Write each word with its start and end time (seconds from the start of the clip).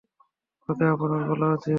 ওকে 0.69 0.85
আপনার 0.93 1.21
বলা 1.29 1.47
উচিত। 1.49 1.69